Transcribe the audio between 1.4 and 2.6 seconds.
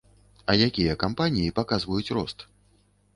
паказваюць рост?